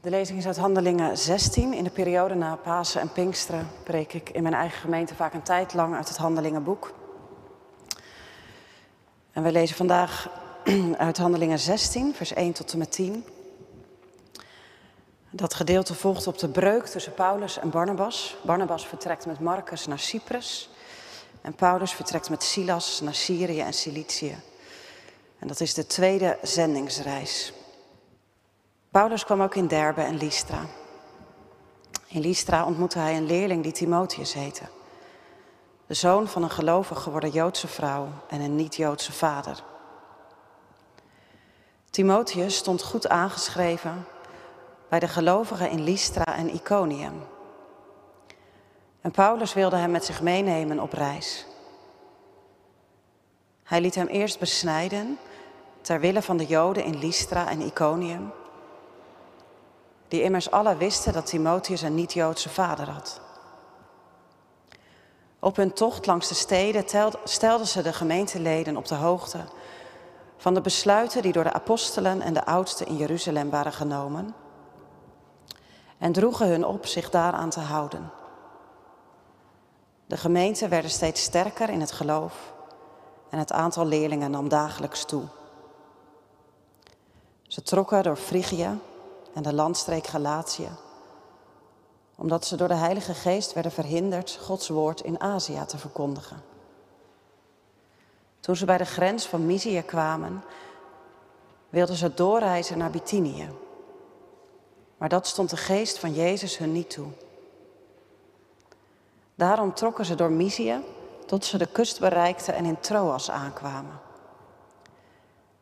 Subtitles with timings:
[0.00, 1.72] De lezing is uit Handelingen 16.
[1.72, 5.42] In de periode na Pasen en Pinksteren preek ik in mijn eigen gemeente vaak een
[5.42, 6.94] tijd lang uit het Handelingenboek.
[9.32, 10.30] En we lezen vandaag
[10.96, 13.24] uit Handelingen 16, vers 1 tot en met 10.
[15.30, 18.36] Dat gedeelte volgt op de breuk tussen Paulus en Barnabas.
[18.42, 20.70] Barnabas vertrekt met Marcus naar Cyprus.
[21.40, 24.36] En Paulus vertrekt met Silas naar Syrië en Cilicië.
[25.38, 27.52] En dat is de tweede zendingsreis.
[28.90, 30.66] Paulus kwam ook in Derbe en Lystra.
[32.06, 34.64] In Lystra ontmoette hij een leerling die Timotheus heette.
[35.86, 39.62] De zoon van een gelovig geworden Joodse vrouw en een niet-Joodse vader.
[41.90, 44.06] Timotheus stond goed aangeschreven
[44.88, 47.22] bij de gelovigen in Lystra en Iconium.
[49.00, 51.46] En Paulus wilde hem met zich meenemen op reis.
[53.62, 55.18] Hij liet hem eerst besnijden
[55.80, 58.32] ter wille van de Joden in Lystra en Iconium,
[60.10, 63.20] die immers alle wisten dat Timotheus een niet-Joodse vader had.
[65.38, 66.84] Op hun tocht langs de steden
[67.24, 69.38] stelden ze de gemeenteleden op de hoogte
[70.36, 74.34] van de besluiten die door de apostelen en de oudsten in Jeruzalem waren genomen
[75.98, 78.10] en droegen hun op zich daaraan te houden.
[80.06, 82.52] De gemeenten werden steeds sterker in het geloof
[83.30, 85.22] en het aantal leerlingen nam dagelijks toe.
[87.42, 88.78] Ze trokken door Frigië
[89.34, 90.68] en de landstreek Galatië,
[92.16, 96.42] omdat ze door de Heilige Geest werden verhinderd Gods woord in Azië te verkondigen.
[98.40, 100.44] Toen ze bij de grens van Mysië kwamen,
[101.68, 103.50] wilden ze doorreizen naar Bithynië.
[104.96, 107.08] Maar dat stond de geest van Jezus hun niet toe.
[109.34, 110.84] Daarom trokken ze door Mysië
[111.26, 114.00] tot ze de kust bereikten en in Troas aankwamen.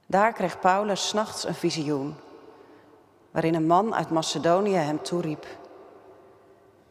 [0.07, 2.17] Daar kreeg Paulus nachts een visioen,
[3.39, 5.47] waarin een man uit Macedonië hem toeriep.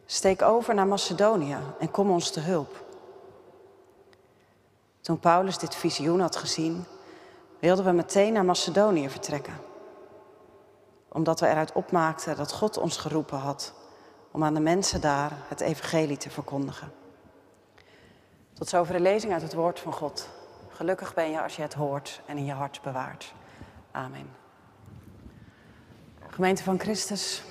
[0.06, 2.84] Steek over naar Macedonië en kom ons te hulp.
[5.00, 6.84] Toen Paulus dit visioen had gezien,
[7.58, 9.60] wilden we meteen naar Macedonië vertrekken.
[11.08, 13.74] Omdat we eruit opmaakten dat God ons geroepen had
[14.30, 16.92] om aan de mensen daar het evangelie te verkondigen.
[18.52, 20.28] Tot zover de lezing uit het woord van God.
[20.68, 23.34] Gelukkig ben je als je het hoort en in je hart bewaart.
[23.90, 24.47] Amen.
[26.38, 27.42] Gemeente van Christus.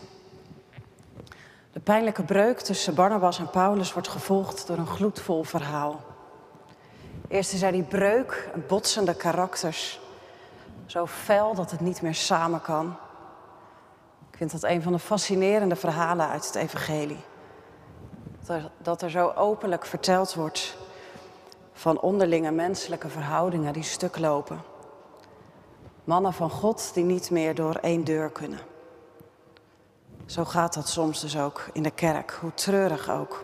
[1.72, 6.02] De pijnlijke breuk tussen Barnabas en Paulus wordt gevolgd door een gloedvol verhaal.
[7.28, 10.00] Eerst is er die breuk, botsende karakters.
[10.86, 12.96] Zo fel dat het niet meer samen kan.
[14.31, 17.24] Ik vind dat een van de fascinerende verhalen uit het Evangelie.
[18.46, 20.78] Dat dat er zo openlijk verteld wordt
[21.74, 24.62] van onderlinge menselijke verhoudingen die stuk lopen.
[26.04, 28.75] Mannen van God die niet meer door één deur kunnen.
[30.27, 33.43] Zo gaat dat soms dus ook in de kerk, hoe treurig ook.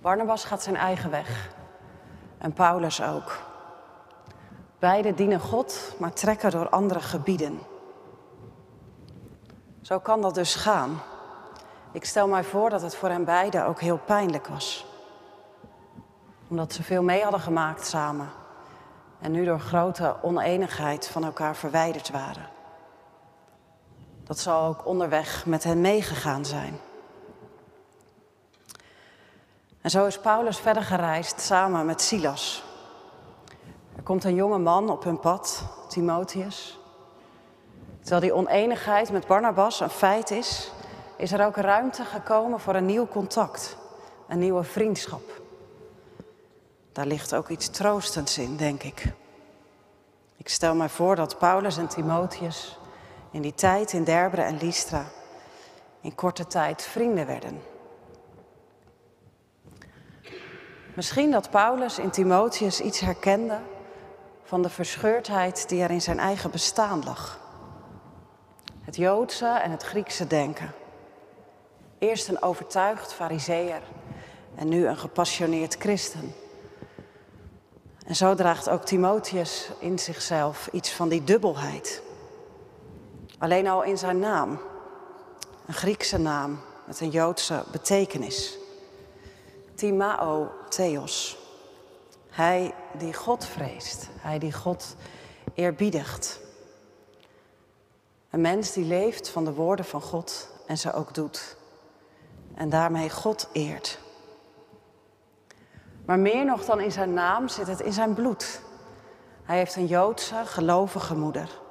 [0.00, 1.48] Barnabas gaat zijn eigen weg
[2.38, 3.38] en Paulus ook.
[4.78, 7.58] Beiden dienen God, maar trekken door andere gebieden.
[9.82, 11.00] Zo kan dat dus gaan.
[11.92, 14.86] Ik stel mij voor dat het voor hen beiden ook heel pijnlijk was.
[16.48, 18.28] Omdat ze veel mee hadden gemaakt samen.
[19.20, 22.55] En nu door grote oneenigheid van elkaar verwijderd waren.
[24.26, 26.78] Dat zal ook onderweg met hen meegegaan zijn.
[29.80, 32.64] En zo is Paulus verder gereisd samen met Silas.
[33.96, 36.78] Er komt een jonge man op hun pad, Timotheus.
[38.00, 40.70] Terwijl die oneenigheid met Barnabas een feit is,
[41.16, 43.76] is er ook ruimte gekomen voor een nieuw contact,
[44.28, 45.40] een nieuwe vriendschap.
[46.92, 49.12] Daar ligt ook iets troostends in, denk ik.
[50.36, 52.78] Ik stel me voor dat Paulus en Timotheus
[53.30, 55.04] in die tijd in Derbe en Lystra
[56.00, 57.62] in korte tijd vrienden werden.
[60.94, 63.58] Misschien dat Paulus in Timotheus iets herkende
[64.42, 67.40] van de verscheurdheid die er in zijn eigen bestaan lag.
[68.80, 70.72] Het Joodse en het Griekse denken.
[71.98, 73.82] Eerst een overtuigd fariseer
[74.54, 76.34] en nu een gepassioneerd christen.
[78.06, 82.02] En zo draagt ook Timotheus in zichzelf iets van die dubbelheid.
[83.38, 84.58] Alleen al in zijn naam,
[85.66, 88.58] een Griekse naam met een Joodse betekenis.
[89.74, 91.38] Timao Theos.
[92.30, 94.96] Hij die God vreest, hij die God
[95.54, 96.40] eerbiedigt.
[98.30, 101.56] Een mens die leeft van de woorden van God en ze ook doet.
[102.54, 103.98] En daarmee God eert.
[106.06, 108.60] Maar meer nog dan in zijn naam zit het in zijn bloed.
[109.42, 111.64] Hij heeft een Joodse gelovige moeder.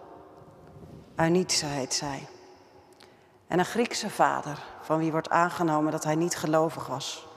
[1.16, 2.28] Eunice heet zij.
[3.48, 7.28] En een Griekse vader, van wie wordt aangenomen dat hij niet gelovig was.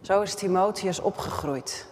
[0.00, 1.86] Zo is Timotheus opgegroeid.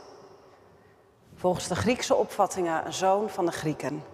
[1.34, 4.04] Volgens de Griekse opvattingen een zoon van de Grieken.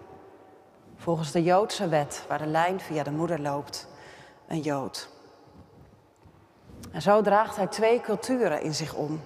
[0.97, 3.89] Volgens de Joodse wet, waar de lijn via de moeder loopt,
[4.49, 5.09] een Jood.
[6.93, 9.21] En zo draagt hij twee culturen in zich om.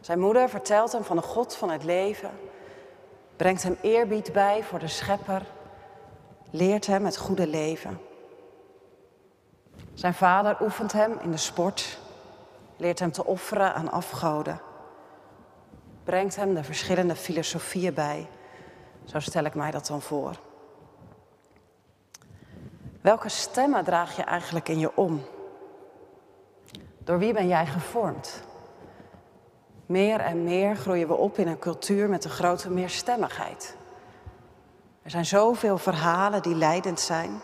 [0.00, 2.30] Zijn moeder vertelt hem van de God van het leven,
[3.36, 5.42] brengt hem eerbied bij voor de schepper,
[6.50, 8.00] leert hem het goede leven.
[9.94, 11.98] Zijn vader oefent hem in de sport,
[12.76, 14.60] leert hem te offeren aan afgoden,
[16.04, 18.28] brengt hem de verschillende filosofieën bij.
[19.04, 20.40] Zo stel ik mij dat dan voor.
[23.00, 25.22] Welke stemmen draag je eigenlijk in je om?
[26.98, 28.42] Door wie ben jij gevormd?
[29.86, 33.76] Meer en meer groeien we op in een cultuur met een grote meerstemmigheid.
[35.10, 37.40] Er zijn zoveel verhalen die leidend zijn.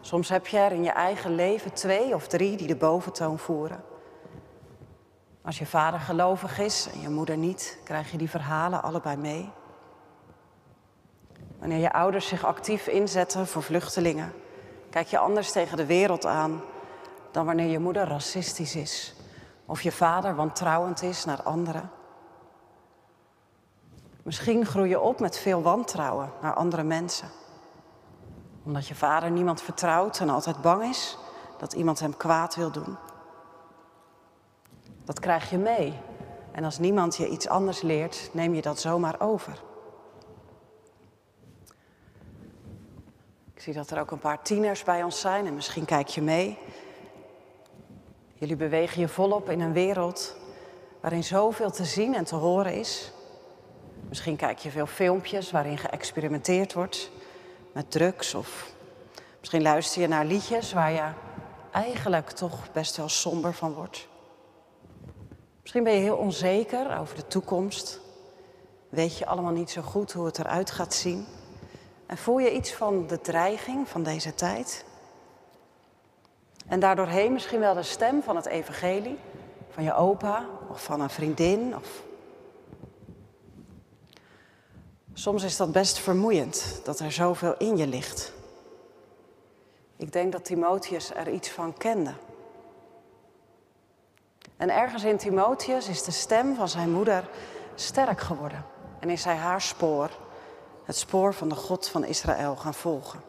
[0.00, 3.84] Soms heb je er in je eigen leven twee of drie die de boventoon voeren.
[5.42, 9.50] Als je vader gelovig is en je moeder niet, krijg je die verhalen allebei mee.
[11.58, 14.32] Wanneer je ouders zich actief inzetten voor vluchtelingen,
[14.90, 16.60] kijk je anders tegen de wereld aan
[17.30, 19.14] dan wanneer je moeder racistisch is
[19.66, 21.90] of je vader wantrouwend is naar anderen.
[24.28, 27.28] Misschien groei je op met veel wantrouwen naar andere mensen.
[28.64, 31.18] Omdat je vader niemand vertrouwt en altijd bang is
[31.58, 32.96] dat iemand hem kwaad wil doen.
[35.04, 35.98] Dat krijg je mee.
[36.52, 39.62] En als niemand je iets anders leert, neem je dat zomaar over.
[43.54, 46.22] Ik zie dat er ook een paar tieners bij ons zijn en misschien kijk je
[46.22, 46.58] mee.
[48.34, 50.36] Jullie bewegen je volop in een wereld
[51.00, 53.12] waarin zoveel te zien en te horen is.
[54.08, 57.10] Misschien kijk je veel filmpjes waarin geëxperimenteerd wordt
[57.72, 58.72] met drugs of
[59.38, 61.10] misschien luister je naar liedjes waar je
[61.70, 64.08] eigenlijk toch best wel somber van wordt.
[65.60, 68.00] Misschien ben je heel onzeker over de toekomst.
[68.88, 71.26] Weet je allemaal niet zo goed hoe het eruit gaat zien.
[72.06, 74.84] En voel je iets van de dreiging van deze tijd?
[76.66, 79.18] En daardoorheen misschien wel de stem van het evangelie,
[79.70, 81.76] van je opa of van een vriendin.
[81.76, 82.02] Of...
[85.18, 88.32] Soms is dat best vermoeiend, dat er zoveel in je ligt.
[89.96, 92.12] Ik denk dat Timotheus er iets van kende.
[94.56, 97.28] En ergens in Timotheus is de stem van zijn moeder
[97.74, 98.64] sterk geworden.
[99.00, 100.10] En is hij haar spoor,
[100.84, 103.20] het spoor van de God van Israël, gaan volgen.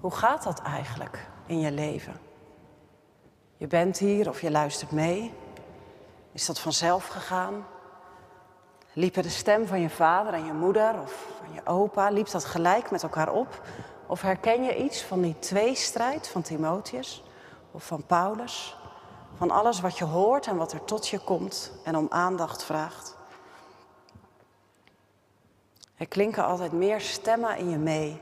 [0.00, 2.20] Hoe gaat dat eigenlijk in je leven?
[3.56, 5.34] Je bent hier of je luistert mee.
[6.32, 7.64] Is dat vanzelf gegaan?
[8.94, 12.44] Liepen de stem van je vader en je moeder of van je opa, liep dat
[12.44, 13.62] gelijk met elkaar op?
[14.06, 17.22] Of herken je iets van die tweestrijd van Timotheus
[17.70, 18.76] of van Paulus?
[19.36, 23.16] Van alles wat je hoort en wat er tot je komt en om aandacht vraagt?
[25.96, 28.20] Er klinken altijd meer stemmen in je mee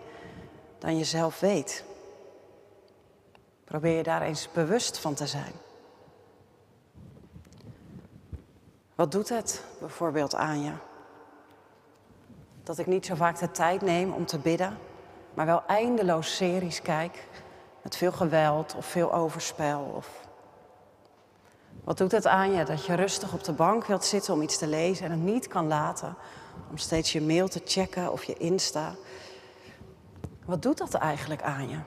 [0.79, 1.85] dan je zelf weet.
[3.65, 5.53] Probeer je daar eens bewust van te zijn.
[9.01, 10.73] Wat doet het bijvoorbeeld aan je?
[12.63, 14.79] Dat ik niet zo vaak de tijd neem om te bidden,
[15.35, 17.27] maar wel eindeloos series kijk
[17.83, 19.93] met veel geweld of veel overspel.
[19.97, 20.27] Of...
[21.85, 24.59] Wat doet het aan je dat je rustig op de bank wilt zitten om iets
[24.59, 26.15] te lezen en het niet kan laten
[26.71, 28.95] om steeds je mail te checken of je Insta?
[30.45, 31.79] Wat doet dat eigenlijk aan je?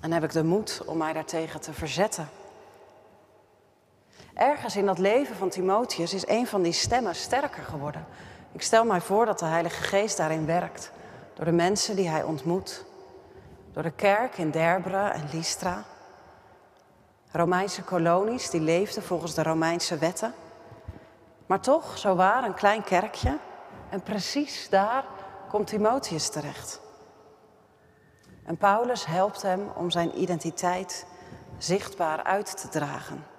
[0.00, 2.28] En heb ik de moed om mij daartegen te verzetten?
[4.34, 8.06] Ergens in dat leven van Timotheus is een van die stemmen sterker geworden.
[8.52, 10.92] Ik stel mij voor dat de Heilige Geest daarin werkt.
[11.34, 12.84] Door de mensen die hij ontmoet.
[13.72, 15.84] Door de kerk in Derbre en Lystra.
[17.30, 20.34] Romeinse kolonies die leefden volgens de Romeinse wetten.
[21.46, 23.38] Maar toch, zo waar, een klein kerkje.
[23.90, 25.04] En precies daar
[25.48, 26.80] komt Timotheus terecht.
[28.44, 31.06] En Paulus helpt hem om zijn identiteit
[31.58, 33.31] zichtbaar uit te dragen.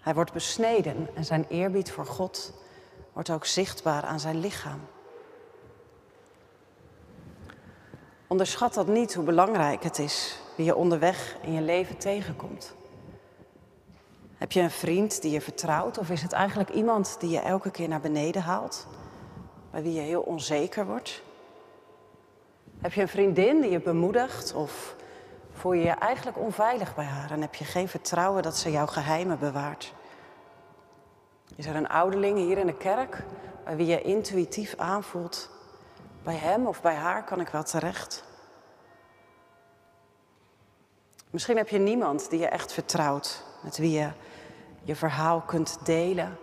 [0.00, 2.52] Hij wordt besneden en zijn eerbied voor God
[3.12, 4.80] wordt ook zichtbaar aan zijn lichaam.
[8.26, 12.74] Onderschat dat niet hoe belangrijk het is wie je onderweg in je leven tegenkomt.
[14.34, 17.70] Heb je een vriend die je vertrouwt of is het eigenlijk iemand die je elke
[17.70, 18.86] keer naar beneden haalt,
[19.70, 21.22] bij wie je heel onzeker wordt?
[22.80, 24.96] Heb je een vriendin die je bemoedigt of
[25.60, 28.86] voel je je eigenlijk onveilig bij haar en heb je geen vertrouwen dat ze jouw
[28.86, 29.94] geheimen bewaart?
[31.56, 33.24] Is er een ouderling hier in de kerk
[33.64, 35.50] bij wie je intuïtief aanvoelt,
[36.22, 38.24] bij hem of bij haar kan ik wel terecht?
[41.30, 44.10] Misschien heb je niemand die je echt vertrouwt, met wie je
[44.82, 46.38] je verhaal kunt delen.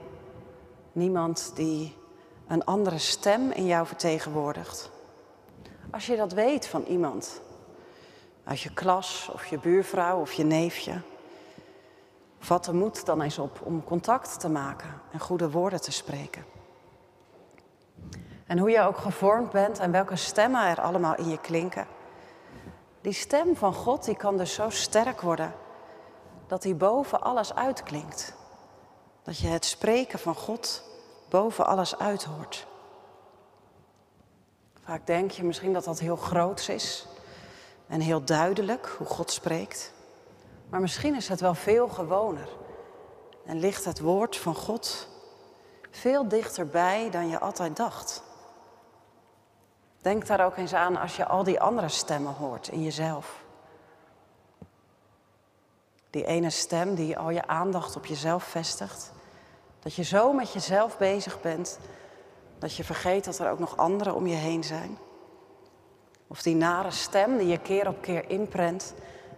[0.92, 1.96] Niemand die
[2.48, 4.92] een andere stem in jou vertegenwoordigt.
[5.92, 7.42] Als je dat weet van iemand,
[8.48, 11.02] uit je klas of je buurvrouw of je neefje,
[12.40, 16.46] vat de moed dan eens op om contact te maken en goede woorden te spreken.
[18.46, 21.88] En hoe je ook gevormd bent en welke stemmen er allemaal in je klinken.
[23.02, 25.54] Die stem van God die kan dus zo sterk worden
[26.48, 28.36] dat die boven alles uitklinkt.
[29.24, 30.84] Dat je het spreken van God
[31.30, 32.68] boven alles uithoort.
[34.84, 37.08] Vaak denk je misschien dat dat heel groots is
[37.88, 39.94] en heel duidelijk hoe God spreekt.
[40.70, 42.48] Maar misschien is het wel veel gewoner
[43.46, 45.08] en ligt het woord van God
[45.92, 48.24] veel dichterbij dan je altijd dacht.
[50.02, 53.44] Denk daar ook eens aan als je al die andere stemmen hoort in jezelf.
[56.10, 59.12] Die ene stem die al je aandacht op jezelf vestigt.
[59.80, 61.80] Dat je zo met jezelf bezig bent
[62.60, 64.98] dat je vergeet dat er ook nog anderen om je heen zijn.
[66.28, 68.94] Of die nare stem die je keer op keer inprent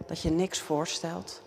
[0.06, 1.42] dat je niks voorstelt.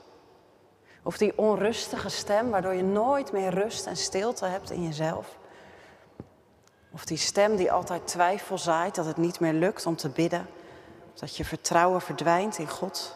[1.03, 5.37] Of die onrustige stem waardoor je nooit meer rust en stilte hebt in jezelf.
[6.91, 10.47] Of die stem die altijd twijfel zaait dat het niet meer lukt om te bidden.
[11.13, 13.15] Dat je vertrouwen verdwijnt in God.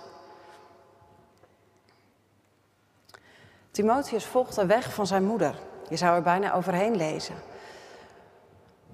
[3.72, 5.56] Timotheus volgt de weg van zijn moeder.
[5.90, 7.36] Je zou er bijna overheen lezen.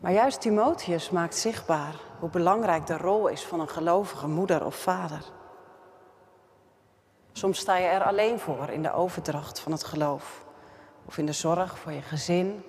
[0.03, 4.75] Maar juist Timotheus maakt zichtbaar hoe belangrijk de rol is van een gelovige moeder of
[4.75, 5.23] vader.
[7.31, 10.45] Soms sta je er alleen voor in de overdracht van het geloof.
[11.05, 12.63] Of in de zorg voor je gezin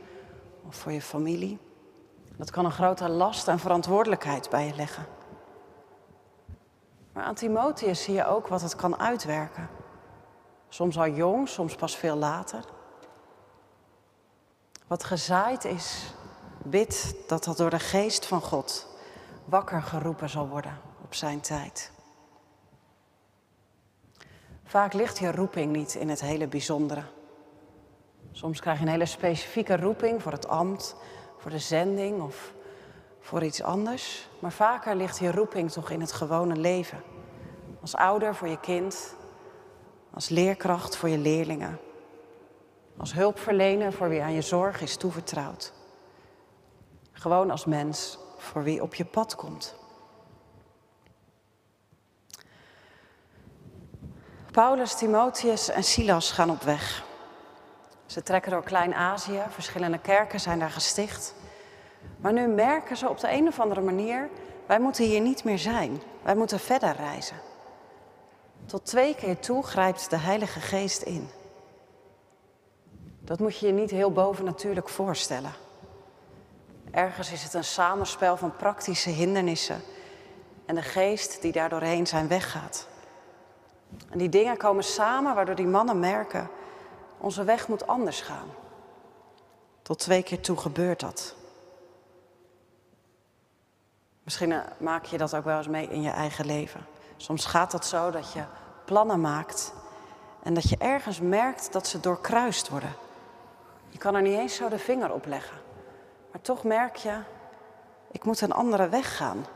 [0.67, 1.59] of voor je familie.
[2.37, 5.07] Dat kan een grote last en verantwoordelijkheid bij je leggen.
[7.13, 9.69] Maar aan Timotheus zie je ook wat het kan uitwerken.
[10.69, 12.65] Soms al jong, soms pas veel later.
[14.87, 16.15] Wat gezaaid is,
[16.65, 18.87] bid dat dat door de geest van God
[19.45, 21.93] wakker geroepen zal worden op zijn tijd.
[24.65, 27.03] Vaak ligt je roeping niet in het hele bijzondere.
[28.33, 30.97] Soms krijg je een hele specifieke roeping voor het ambt,
[31.39, 32.53] voor de zending of
[33.21, 34.29] voor iets anders.
[34.39, 37.03] Maar vaker ligt je roeping toch in het gewone leven.
[37.81, 39.15] Als ouder voor je kind,
[40.15, 41.79] als leerkracht voor je leerlingen,
[42.97, 45.73] als hulpverlener voor wie aan je zorg is toevertrouwd.
[47.15, 49.75] Gewoon als mens voor wie op je pad komt.
[54.51, 57.05] Paulus, Timotheus en Silas gaan op weg.
[58.07, 61.35] Ze trekken door Klein-Azië, verschillende kerken zijn daar gesticht.
[62.17, 64.29] Maar nu merken ze op de een of andere manier,
[64.67, 66.03] wij moeten hier niet meer zijn.
[66.23, 67.37] Wij moeten verder reizen.
[68.67, 71.29] Tot twee keer toe grijpt de Heilige Geest in.
[73.21, 75.53] Dat moet je je niet heel bovennatuurlijk voorstellen.
[76.95, 79.83] Ergens is het een samenspel van praktische hindernissen
[80.67, 82.87] en de geest die daar doorheen zijn weggaat.
[84.11, 86.49] En die dingen komen samen waardoor die mannen merken,
[87.19, 88.49] onze weg moet anders gaan.
[89.83, 91.35] Tot twee keer toe gebeurt dat.
[94.23, 96.87] Misschien eh, maak je dat ook wel eens mee in je eigen leven.
[97.17, 98.45] Soms gaat het zo dat je
[98.85, 99.73] plannen maakt
[100.43, 102.93] en dat je ergens merkt dat ze doorkruist worden.
[103.89, 105.57] Je kan er niet eens zo de vinger op leggen.
[106.35, 107.19] Maar toch merk je,
[108.11, 109.47] ik moet een andere weg gaan.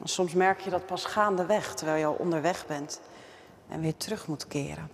[0.00, 3.00] En soms merk je dat pas gaandeweg, terwijl je al onderweg bent
[3.68, 4.90] en weer terug moet keren.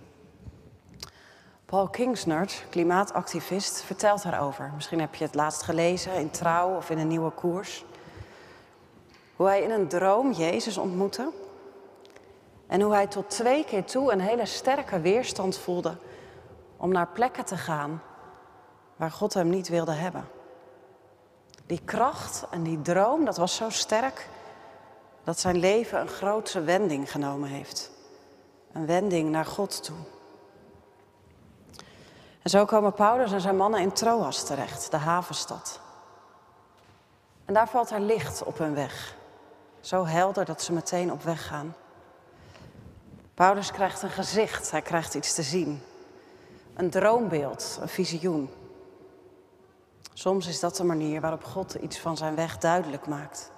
[1.65, 4.71] Paul Kingsnert, klimaatactivist, vertelt daarover.
[4.75, 7.85] Misschien heb je het laatst gelezen in Trouw of in een nieuwe koers.
[9.35, 11.31] Hoe hij in een droom Jezus ontmoette.
[12.67, 15.97] En hoe hij tot twee keer toe een hele sterke weerstand voelde
[16.77, 18.01] om naar plekken te gaan
[18.95, 20.35] waar God hem niet wilde hebben.
[21.67, 24.27] Die kracht en die droom, dat was zo sterk
[25.27, 27.91] dat zijn leven een grootse wending genomen heeft.
[28.73, 29.97] Een wending naar God toe.
[32.41, 35.79] En zo komen Paulus en zijn mannen in Troas terecht, de havenstad.
[37.45, 39.15] En daar valt er licht op hun weg.
[39.79, 41.75] Zo helder dat ze meteen op weg gaan.
[43.33, 45.81] Paulus krijgt een gezicht, hij krijgt iets te zien.
[46.73, 48.49] Een droombeeld, een visioen.
[50.13, 53.51] Soms is dat de manier waarop God iets van zijn weg duidelijk maakt.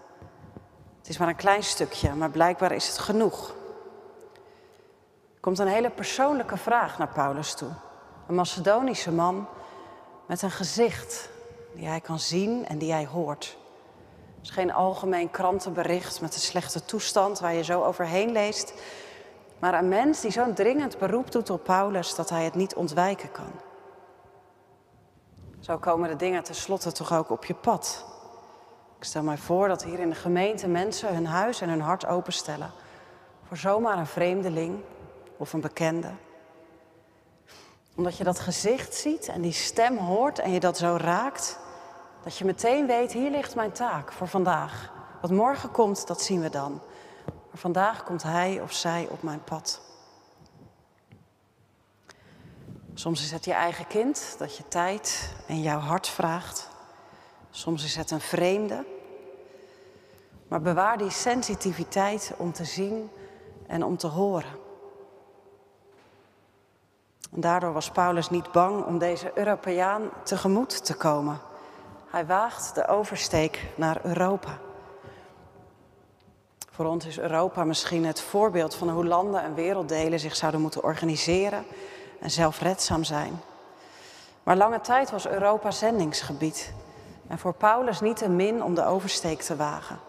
[0.97, 3.49] Het is maar een klein stukje, maar blijkbaar is het genoeg.
[5.33, 7.69] Er komt een hele persoonlijke vraag naar Paulus toe.
[8.27, 9.47] Een Macedonische man
[10.25, 11.29] met een gezicht
[11.73, 13.57] die hij kan zien en die hij hoort.
[14.35, 18.73] Het is geen algemeen krantenbericht met een slechte toestand waar je zo overheen leest.
[19.59, 23.31] Maar een mens die zo'n dringend beroep doet op Paulus dat hij het niet ontwijken
[23.31, 23.51] kan.
[25.59, 28.05] Zo komen de dingen tenslotte toch ook op je pad.
[28.97, 32.05] Ik stel mij voor dat hier in de gemeente mensen hun huis en hun hart
[32.05, 32.71] openstellen
[33.49, 34.79] voor zomaar een vreemdeling
[35.37, 36.11] of een bekende.
[37.95, 41.59] Omdat je dat gezicht ziet en die stem hoort en je dat zo raakt,
[42.23, 44.91] dat je meteen weet, hier ligt mijn taak voor vandaag.
[45.21, 46.71] Wat morgen komt, dat zien we dan.
[47.25, 49.88] Maar vandaag komt hij of zij op mijn pad.
[52.99, 56.69] Soms is het je eigen kind dat je tijd en jouw hart vraagt.
[57.49, 58.85] Soms is het een vreemde.
[60.47, 63.09] Maar bewaar die sensitiviteit om te zien
[63.67, 64.51] en om te horen.
[67.31, 71.39] En daardoor was Paulus niet bang om deze Europeaan tegemoet te komen.
[72.09, 74.57] Hij waagt de oversteek naar Europa.
[76.71, 80.83] Voor ons is Europa misschien het voorbeeld van hoe landen en werelddelen zich zouden moeten
[80.83, 81.65] organiseren
[82.19, 83.41] en zelfredzaam zijn.
[84.43, 86.73] Maar lange tijd was Europa zendingsgebied.
[87.27, 89.99] En voor Paulus niet te min om de oversteek te wagen.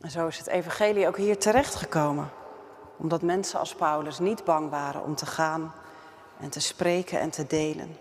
[0.00, 2.30] En zo is het evangelie ook hier terechtgekomen.
[2.96, 5.72] Omdat mensen als Paulus niet bang waren om te gaan
[6.40, 7.96] en te spreken en te delen.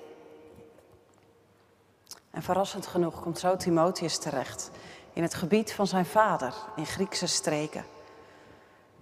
[2.32, 4.72] En verrassend genoeg komt zo Timotheus terecht
[5.14, 7.86] in het gebied van zijn vader in Griekse streken.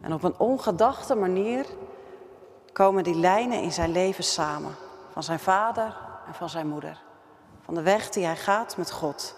[0.01, 1.65] En op een ongedachte manier
[2.75, 4.75] komen die lijnen in zijn leven samen.
[5.12, 7.01] Van zijn vader en van zijn moeder.
[7.62, 9.36] Van de weg die hij gaat met God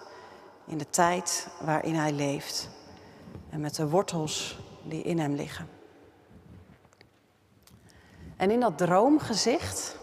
[0.65, 2.70] in de tijd waarin hij leeft.
[3.50, 5.70] En met de wortels die in hem liggen.
[8.38, 9.98] En in dat droomgezicht,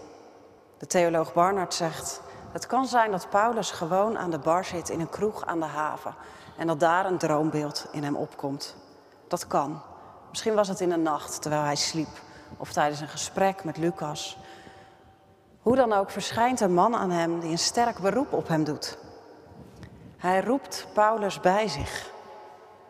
[0.78, 2.20] de theoloog Barnard zegt,
[2.52, 5.66] het kan zijn dat Paulus gewoon aan de bar zit in een kroeg aan de
[5.66, 6.14] haven
[6.56, 8.76] en dat daar een droombeeld in hem opkomt.
[9.28, 9.82] Dat kan.
[10.30, 12.22] Misschien was het in de nacht terwijl hij sliep
[12.56, 14.38] of tijdens een gesprek met Lucas.
[15.62, 18.98] Hoe dan ook verschijnt een man aan hem die een sterk beroep op hem doet.
[20.16, 22.12] Hij roept Paulus bij zich.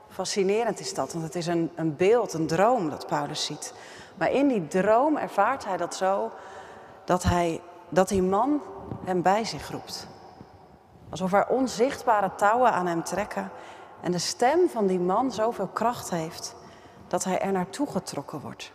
[0.08, 3.74] Fascinerend is dat, want het is een, een beeld, een droom dat Paulus ziet.
[4.14, 6.30] Maar in die droom ervaart hij dat zo
[7.04, 8.62] dat, hij, dat die man
[9.04, 10.06] hem bij zich roept.
[11.10, 13.50] Alsof er onzichtbare touwen aan hem trekken
[14.00, 16.54] en de stem van die man zoveel kracht heeft
[17.08, 18.72] dat hij er naartoe getrokken wordt.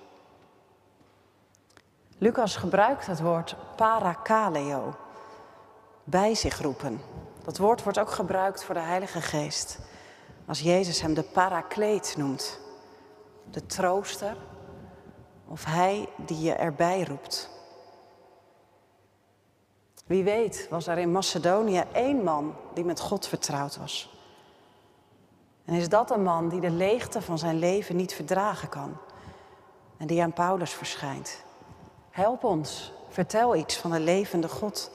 [2.21, 4.95] Lucas gebruikt het woord parakaleo,
[6.03, 7.01] bij zich roepen.
[7.43, 9.79] Dat woord wordt ook gebruikt voor de Heilige Geest.
[10.45, 12.59] Als Jezus hem de parakleet noemt,
[13.51, 14.37] de trooster,
[15.47, 17.49] of hij die je erbij roept.
[20.05, 24.17] Wie weet was er in Macedonië één man die met God vertrouwd was.
[25.65, 28.97] En is dat een man die de leegte van zijn leven niet verdragen kan
[29.97, 31.47] en die aan Paulus verschijnt?
[32.19, 34.91] Help ons, vertel iets van de levende God.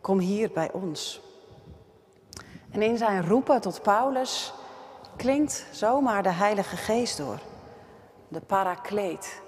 [0.00, 1.20] Kom hier bij ons.
[2.70, 4.52] En in zijn roepen tot Paulus
[5.16, 7.38] klinkt zomaar de Heilige Geest door,
[8.28, 9.42] de parakleet.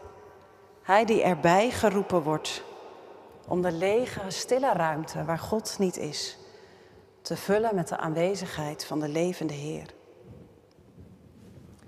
[0.83, 2.63] Hij die erbij geroepen wordt
[3.47, 6.39] om de lege, stille ruimte waar God niet is,
[7.23, 9.95] te vullen met de aanwezigheid van de levende Heer.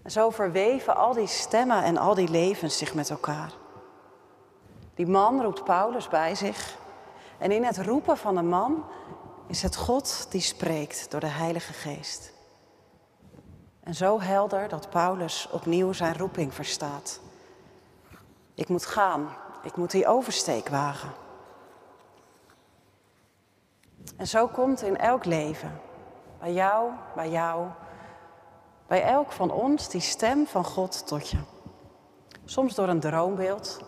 [0.03, 3.61] En zo verweven al die stemmen en al die levens zich met elkaar.
[4.94, 6.76] Die man roept Paulus bij zich.
[7.38, 8.85] En in het roepen van een man
[9.46, 12.33] is het God die spreekt door de Heilige Geest.
[13.83, 17.20] En zo helder dat Paulus opnieuw zijn roeping verstaat.
[18.55, 19.28] Ik moet gaan,
[19.62, 21.11] ik moet die oversteek wagen.
[24.16, 25.81] En zo komt in elk leven,
[26.38, 27.66] bij jou, bij jou,
[28.87, 31.38] bij elk van ons die stem van God tot je.
[32.44, 33.81] Soms door een droombeeld,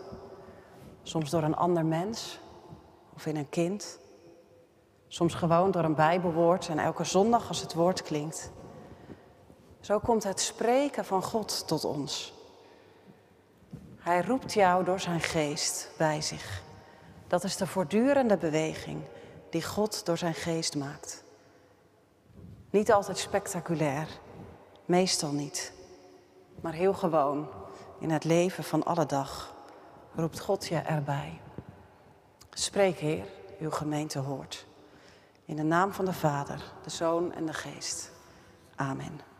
[1.07, 2.39] soms door een ander mens
[3.15, 3.99] of in een kind,
[5.07, 8.51] soms gewoon door een Bijbelwoord en elke zondag als het woord klinkt.
[9.79, 12.33] Zo komt het spreken van God tot ons.
[13.97, 16.63] Hij roept jou door zijn geest bij zich.
[17.27, 19.01] Dat is de voortdurende beweging
[19.49, 21.23] die God door zijn geest maakt.
[22.69, 24.07] Niet altijd spectaculair,
[24.85, 25.73] meestal niet,
[26.61, 27.47] maar heel gewoon
[27.99, 29.54] in het leven van alle dag
[30.15, 31.39] roept God je erbij.
[32.53, 33.25] Spreek, Heer,
[33.59, 34.65] uw gemeente hoort.
[35.45, 38.11] In de naam van de Vader, de Zoon en de Geest.
[38.75, 39.34] Amen.